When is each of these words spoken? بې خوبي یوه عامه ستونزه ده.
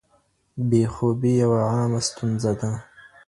بې 0.69 0.83
خوبي 0.93 1.31
یوه 1.43 1.59
عامه 1.71 2.01
ستونزه 2.07 2.51
ده. 2.59 2.71